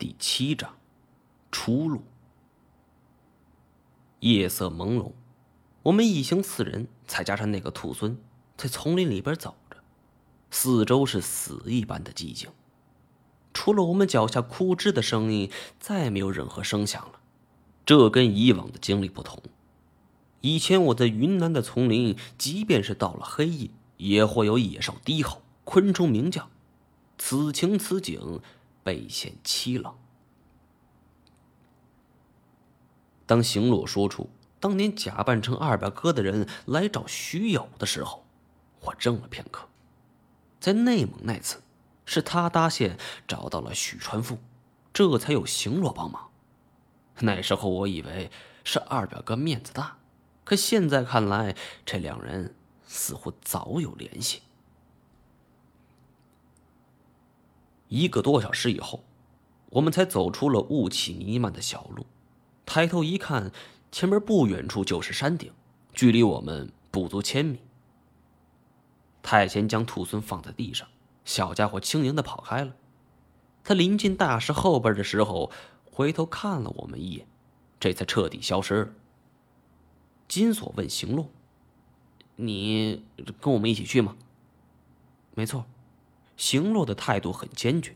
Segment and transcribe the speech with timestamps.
[0.00, 0.78] 第七章，
[1.52, 2.00] 出路。
[4.20, 5.12] 夜色朦胧，
[5.82, 8.16] 我们一行四人，再加上那个兔孙，
[8.56, 9.76] 在丛林里边走着，
[10.50, 12.48] 四周是死一般的寂静，
[13.52, 17.20] 除了我们脚下枯枝的声音，再没有任何声响了。
[17.84, 19.42] 这跟以往的经历不同。
[20.40, 26.48] 以前我在云南的丛林，即便是到了黑夜，也会有野兽低吼，昆虫鸣叫，
[27.18, 28.40] 此情此景。
[28.82, 29.94] 倍显凄冷。
[33.26, 38.24] 当邢洛说出当年假扮成二表哥的人来找徐友的时候，
[38.80, 39.68] 我怔了片刻。
[40.58, 41.62] 在内蒙那次，
[42.04, 44.38] 是他搭线找到了许传富，
[44.92, 46.30] 这才有邢洛帮忙。
[47.20, 48.30] 那时候我以为
[48.64, 49.96] 是二表哥面子大，
[50.44, 51.54] 可现在看来，
[51.86, 52.54] 这两人
[52.86, 54.42] 似乎早有联系。
[57.90, 59.04] 一个多小时以后，
[59.70, 62.06] 我们才走出了雾气弥漫的小路。
[62.64, 63.50] 抬头一看，
[63.90, 65.52] 前面不远处就是山顶，
[65.92, 67.58] 距离我们不足千米。
[69.22, 70.86] 太监将兔孙放在地上，
[71.24, 72.76] 小家伙轻盈的跑开了。
[73.64, 75.50] 他临近大石后边的时候，
[75.90, 77.26] 回头看了我们一眼，
[77.80, 78.92] 这才彻底消失了。
[80.28, 81.28] 金锁问行路
[82.36, 83.04] ：“你
[83.40, 84.16] 跟我们一起去吗
[85.34, 85.66] ？”“没错。”
[86.40, 87.94] 行洛的态度很坚决。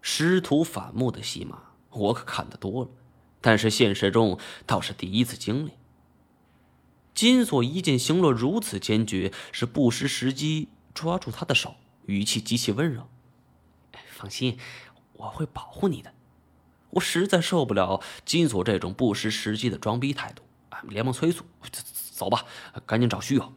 [0.00, 2.90] 师徒反目的戏码，我可看得多了，
[3.40, 5.70] 但是现实中倒是第一次经历。
[7.14, 11.76] 金锁一见行洛如此坚决，是不失时机抓住他的手，
[12.06, 13.06] 语气极其温柔
[14.10, 14.58] ：“放心，
[15.12, 16.12] 我会保护你的。”
[16.90, 20.42] 我实在受不了金锁这种不失时机的装逼态度，
[20.88, 21.44] 连忙催促
[22.12, 22.44] ：“走吧，
[22.84, 23.52] 赶紧找徐友。”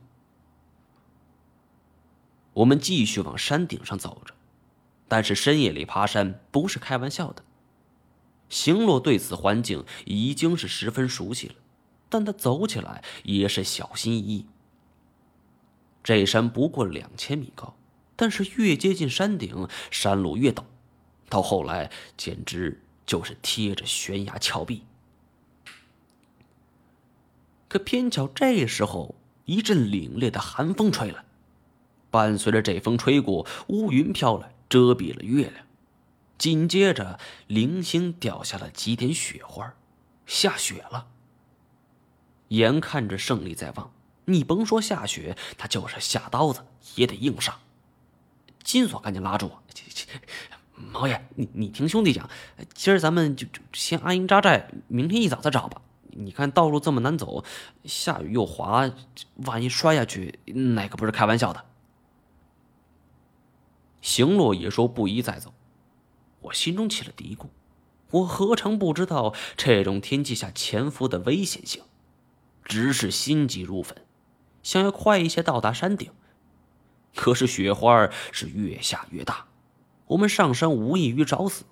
[2.54, 4.34] 我们继续往山顶上走着，
[5.08, 7.44] 但是深夜里爬山不是开玩笑的。
[8.50, 11.56] 行洛对此环境已经是十分熟悉了，
[12.10, 14.46] 但他走起来也是小心翼翼。
[16.04, 17.76] 这山不过两千米高，
[18.16, 20.64] 但是越接近山顶，山路越陡，
[21.30, 24.84] 到后来简直就是贴着悬崖峭壁。
[27.68, 29.14] 可偏巧这时候，
[29.46, 31.24] 一阵凛冽的寒风吹来。
[32.12, 35.66] 伴随着这风吹过，乌云飘来，遮蔽了月亮。
[36.38, 39.74] 紧接着，零星掉下了几点雪花，
[40.26, 41.08] 下雪了。
[42.48, 43.92] 眼看着胜利在望，
[44.26, 46.66] 你甭说下雪，他就是下刀子
[46.96, 47.56] 也得硬上。
[48.64, 49.62] 金锁赶紧拉住我
[50.74, 52.30] ：“毛爷，你你听兄弟讲，
[52.74, 55.82] 今儿咱们就就先安营扎寨，明天一早再找吧。
[56.12, 57.44] 你看道路这么难走，
[57.84, 58.90] 下雨又滑，
[59.46, 61.66] 万一摔下去，那可不是开玩笑的。”
[64.02, 65.54] 行洛也说不宜再走，
[66.42, 67.48] 我心中起了嘀咕：
[68.12, 71.84] 我何尝不知道这种天气下潜伏的危险性？
[72.64, 74.06] 只是心急如焚，
[74.62, 76.12] 想要快一些到达山顶。
[77.16, 79.48] 可是雪花是越下越大，
[80.06, 81.66] 我们上山无异于找死，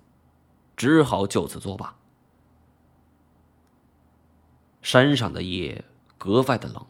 [0.76, 1.96] 只好就此作罢。
[4.82, 5.84] 山上的夜
[6.18, 6.84] 格外的冷，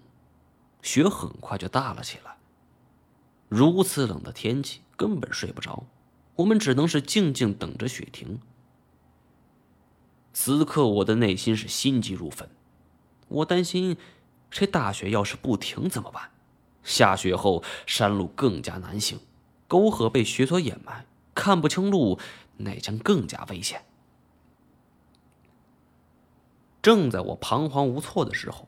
[0.81, 2.38] 雪很快就大了起来。
[3.49, 4.83] 如此冷的天气。
[4.97, 5.85] 根本睡不着，
[6.35, 8.41] 我们只能是静静等着雪停。
[10.33, 12.49] 此刻我的内心是心急如焚，
[13.29, 13.97] 我担心
[14.51, 16.33] 这大雪要是不停怎么办？
[16.83, 19.21] 下雪后山路更加难行，
[19.69, 22.19] 沟壑被雪所掩埋，看不清路，
[22.57, 23.85] 那将更加危险。
[26.83, 28.67] 正在我彷徨无措的时候，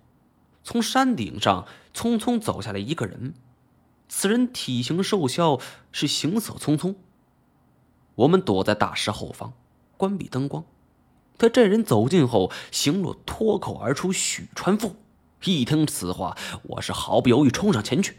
[0.63, 3.35] 从山顶上匆匆走下来一个人。
[4.13, 5.61] 此人体型瘦削，
[5.93, 6.97] 是行色匆匆。
[8.17, 9.53] 我们躲在大石后方，
[9.97, 10.65] 关闭灯光。
[11.39, 14.97] 他这人走近后，行路脱口而出：“许川富。”
[15.45, 18.19] 一听此话，我是毫不犹豫冲上前去。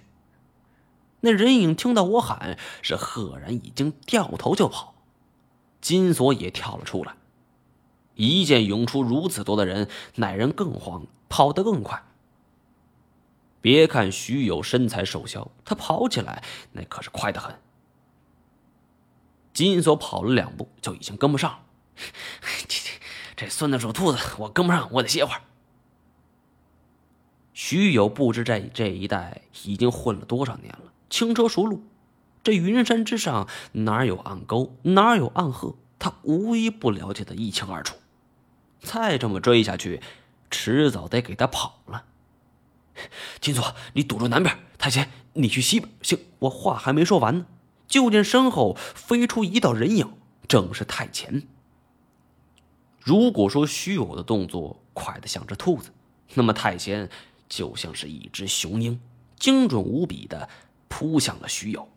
[1.19, 4.96] 那人影听到我喊，是赫然已经掉头就跑。
[5.81, 7.18] 金锁也跳了出来。
[8.16, 12.01] 一见涌出如此多的人，那人更慌，跑得更快。
[13.62, 16.44] 别看徐友身材瘦小，他跑起来
[16.74, 17.56] 那可是快得很。
[19.54, 21.60] 金锁跑了两步就已经跟不上了，
[22.68, 22.90] 这这
[23.36, 25.42] 这孙子属兔子，我跟不上，我得歇会儿。
[27.54, 31.84] 徐友不知在这一带已经混了多少年了，轻车熟路。
[32.44, 37.98] 这云山之上哪有暗沟，哪有暗壑，他无一不了解的一清二楚。
[38.80, 40.02] 再这么追下去，
[40.50, 42.06] 迟早得给他跑了。
[43.39, 45.92] 金锁，你堵住南边；太监，你去西边。
[46.01, 47.45] 行，我话还没说完呢，
[47.88, 50.13] 就见身后飞出一道人影，
[50.48, 51.48] 正是太前。
[53.00, 55.92] 如果说徐友的动作快得像只兔子，
[56.33, 57.09] 那么太前
[57.50, 59.01] 就像是一只雄鹰，
[59.38, 60.47] 精准无比的
[60.88, 61.88] 扑向了徐友。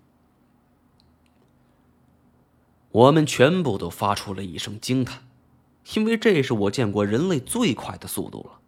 [2.90, 5.26] 我们全部都发出了一声惊叹，
[5.94, 8.60] 因为这是我见过人类最快的速度了。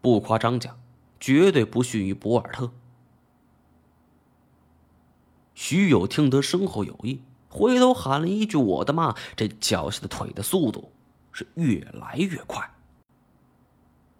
[0.00, 0.78] 不夸张讲，
[1.24, 2.70] 绝对不逊于博尔特。
[5.54, 10.92] 徐友听得身后有意，回头喊了一句：“我的妈！”这脚下的腿的速度
[11.32, 12.74] 是越来越快。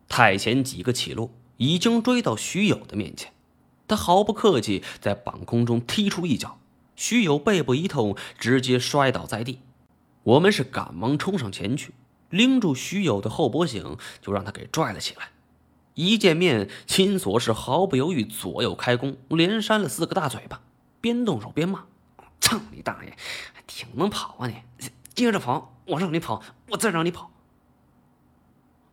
[0.09, 3.35] 太前几个起落，已经追到徐友的面前，
[3.87, 6.59] 他毫不客气，在半空中踢出一脚。
[6.97, 9.59] 徐友背部一痛，直接摔倒在地。
[10.23, 11.93] 我们是赶忙冲上前去，
[12.31, 15.29] 拎住徐友的后脖颈，就让他给拽了起来。
[15.95, 20.61] 一见面，金锁是毫不犹豫，左右开弓，连扇了四个大嘴巴，
[21.01, 21.87] 边动手边骂
[22.41, 23.17] ：“操你大爷，
[23.53, 24.57] 还挺能跑啊你！
[25.15, 27.31] 接着跑，我让你跑，我再让你跑。”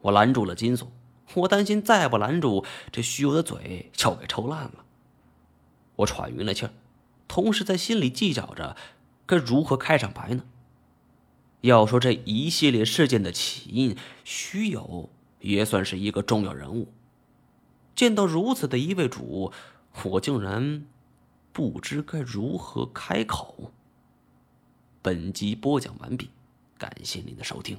[0.02, 0.92] 我拦住了金锁，
[1.34, 4.86] 我担心再不拦住，这徐友的嘴就给抽烂了。
[5.98, 6.72] 我喘匀了气儿。
[7.28, 8.76] 同时，在心里计较着
[9.26, 10.44] 该如何开场白呢？
[11.62, 15.10] 要说这一系列事件的起因，徐友
[15.42, 16.94] 也算是一个重要人物。
[17.94, 19.52] 见到如此的一位主，
[20.06, 20.86] 我竟然
[21.52, 23.72] 不知该如何开口。
[25.02, 26.30] 本集播讲完毕，
[26.78, 27.78] 感谢您的收听。